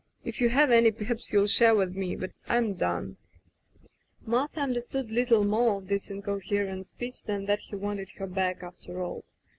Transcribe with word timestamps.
If 0.25 0.41
you 0.41 0.49
have 0.49 0.71
any, 0.71 0.89
perhaps 0.89 1.31
you'll 1.31 1.45
share 1.45 1.75
with 1.75 1.95
me, 1.95 2.15
but 2.15 2.31
Fm 2.49 2.75
done/* 2.75 3.17
Martha 4.25 4.59
understood 4.59 5.11
little 5.11 5.43
more 5.43 5.77
of 5.77 5.89
this 5.89 6.09
in 6.09 6.23
coherent 6.23 6.87
speech 6.87 7.21
than 7.21 7.45
that 7.45 7.59
he 7.59 7.75
wanted 7.75 8.09
her 8.17 8.25
back 8.25 8.63
after 8.63 9.03
all. 9.03 9.23